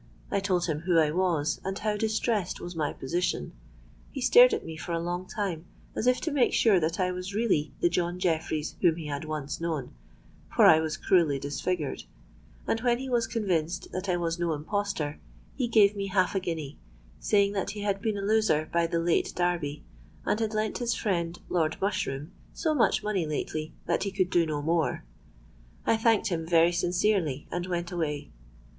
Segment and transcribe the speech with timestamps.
[0.31, 3.53] I told him who I was, and how distressed was my position.
[4.11, 7.11] He stared at me for a long time, as if to make sure that I
[7.11, 12.05] was really the John Jeffreys whom he had once known—for I was cruelly disfigured;
[12.65, 15.19] and when he was convinced that I was no impostor,
[15.53, 16.79] he gave me half a guinea,
[17.19, 19.83] saying that he had been a looser by the late Derby,
[20.25, 24.47] and had lent his friend Lord Mushroom so much money lately, that he could do
[24.47, 25.03] no more.
[25.85, 28.31] I thanked him very sincerely and went away.